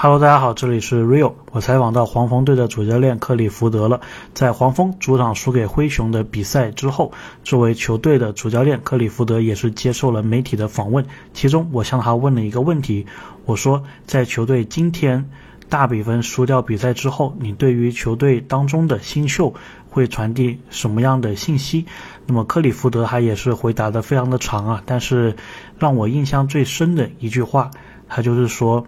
[0.00, 1.32] Hello，大家好，这里是 Real。
[1.50, 4.00] 我采访到黄蜂队的主教练克里福德了。
[4.32, 7.10] 在黄蜂主场输给灰熊的比赛之后，
[7.42, 11.04] 作为球队的主教练克里福德也是接受了媒体的访问。
[11.34, 13.06] 其中，我向他问了一个问题，
[13.44, 15.28] 我说：在球队今天
[15.68, 19.52] 大比分输掉比赛之后，你对于球队当中的新秀
[19.90, 21.86] 会传递什么样的信息？
[22.24, 25.34] 那么克里福德他也是回答的非常的长啊，但是
[25.76, 27.72] 让我印象最深的一句话，
[28.08, 28.86] 他就是说。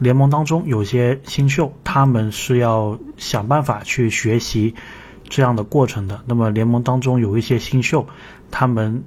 [0.00, 4.74] 联盟当中有些新秀，他们是要想办法去学习
[5.28, 6.22] 这样的过程的。
[6.26, 8.06] 那么联盟当中有一些新秀，
[8.50, 9.04] 他们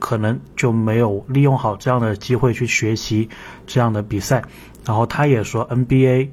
[0.00, 3.28] 可能就没有利用好这样的机会去学习
[3.66, 4.42] 这样的比赛。
[4.84, 6.28] 然后他也说，NBA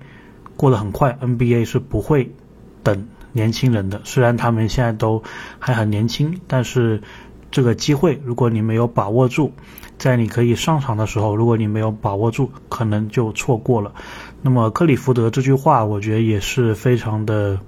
[0.55, 2.33] 过得很快，NBA 是不会
[2.81, 4.01] 等年轻人的。
[4.03, 5.23] 虽然他们现在都
[5.59, 7.01] 还很年轻，但是。
[7.51, 9.53] 这个机会，如果你没有把握住，
[9.97, 13.93] 在你可以上场的时候，如果你没有把握住，可能就错过了。
[14.41, 17.59] 那么克里福德这句话，我觉得也是非常的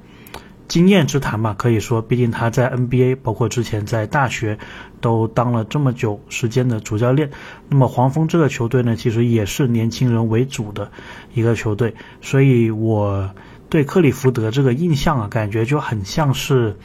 [0.67, 1.55] 经验之谈吧。
[1.57, 4.59] 可以说，毕竟他在 NBA，包括之前在大学，
[5.02, 7.31] 都当了这么久时间的主教练。
[7.69, 10.91] 那么黄蜂这个球队呢，其实也是年轻人为主的
[11.33, 13.31] 一个球队，所以我
[13.69, 16.77] 对克里福德这个印象啊，感觉就很像是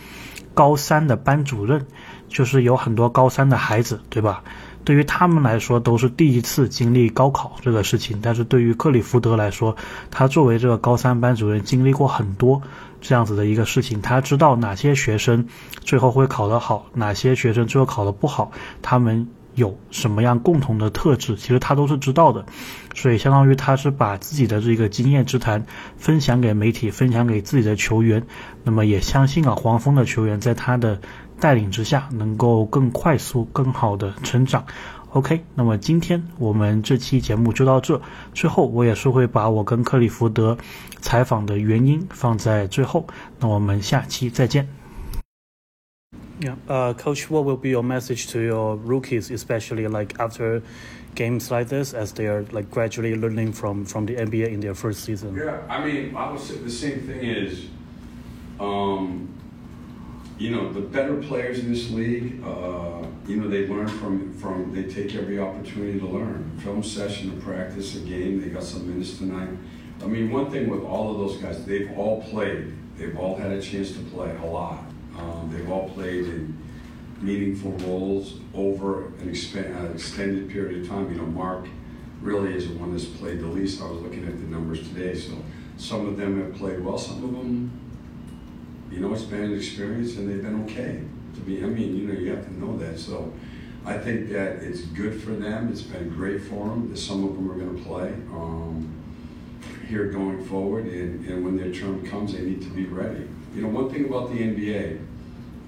[0.55, 1.87] 高三的班主任。
[2.28, 4.42] 就是有很多高三的孩子，对吧？
[4.84, 9.75] 对于他们来说都是第一次经历高考这个事情，但是对于克里福德来说，
[10.11, 12.61] 他作为这个高三班主任，经历过很多
[13.00, 15.47] 这样子的一个事情，他知道哪些学生
[15.81, 22.44] 最后会考得好，哪些学生最后考得不好，他们有什么样共同的特质，其实他都是知道的，
[22.94, 25.64] 所以相当于他是把自己的这个经验之谈
[25.97, 28.27] 分享给媒体，分享给自己的球员，
[28.62, 30.98] 那么也相信啊，黄蜂的球员在他的。
[31.41, 34.64] 带领之下，能够更快速、更好的成长。
[35.10, 38.00] OK，那么今天我们这期节目就到这。
[38.32, 40.56] 最后，我也是会把我跟克里福德
[41.00, 43.05] 采访的原因放在最后。
[43.41, 44.84] 那我们下期再见。
[46.41, 50.62] Yeah, uh, Coach, what will be your message to your rookies, especially like after
[51.15, 54.75] games like this, as they are like gradually learning from from the NBA in their
[54.75, 55.37] first season?
[55.37, 57.67] Yeah, I mean, I would say the same thing is,
[58.59, 59.33] um,
[60.37, 64.75] you know, the better players in this league, uh, you know, they learn from from
[64.75, 66.50] they take every opportunity to learn.
[66.59, 68.41] Film session, a practice, a game.
[68.41, 69.50] They got some minutes tonight.
[70.03, 72.75] I mean, one thing with all of those guys, they've all played.
[72.97, 74.84] They've all had a chance to play a lot.
[75.19, 76.56] Um, they've all played in
[77.20, 81.10] meaningful roles over an uh, extended period of time.
[81.10, 81.66] You know, Mark
[82.20, 83.80] really is the one that's played the least.
[83.80, 85.32] I was looking at the numbers today, so
[85.76, 86.98] some of them have played well.
[86.98, 87.84] Some of them
[88.94, 91.02] you know, it's been an experience and they've been okay.
[91.34, 92.98] To be, I mean, you know, you have to know that.
[92.98, 93.32] So
[93.84, 95.69] I think that it's good for them.
[95.69, 96.94] It's been great for them.
[96.96, 98.94] Some of them are going to play um,
[99.88, 103.28] here going forward, and, and when their term comes, they need to be ready.
[103.54, 104.98] You know, one thing about the NBA,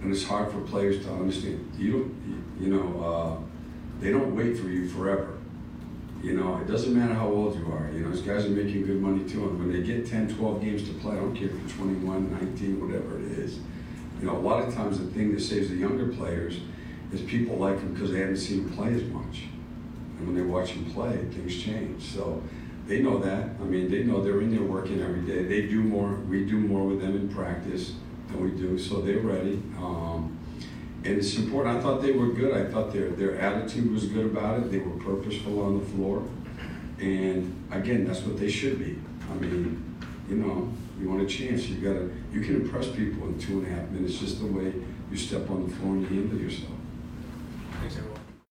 [0.02, 1.72] and it's hard for players to understand.
[1.78, 5.38] You don't, you know, uh, they don't wait for you forever.
[6.22, 7.90] You know, it doesn't matter how old you are.
[7.92, 9.48] You know, these guys are making good money too.
[9.48, 12.32] And when they get 10, 12 games to play, I don't care if you're 21,
[12.32, 13.58] 19, whatever it is.
[14.20, 16.60] You know, a lot of times the thing that saves the younger players
[17.12, 19.44] is people like them because they haven't seen them play as much.
[20.18, 22.02] And when they watch them play, things change.
[22.02, 22.42] So
[22.86, 23.50] they know that.
[23.60, 25.44] I mean, they know they're in there working every day.
[25.44, 26.14] They do more.
[26.14, 27.94] We do more with them in practice
[28.28, 28.78] than we do.
[28.78, 29.62] So they're ready.
[29.78, 30.38] Um,
[31.04, 31.76] and it's important.
[31.76, 32.56] I thought they were good.
[32.56, 34.72] I thought their their attitude was good about it.
[34.72, 36.22] They were purposeful on the floor,
[36.98, 38.98] and again, that's what they should be.
[39.30, 39.96] I mean,
[40.28, 43.66] you know, you want a chance, you gotta you can impress people in two and
[43.66, 44.72] a half minutes just the way
[45.10, 46.72] you step on the floor and you handle yourself.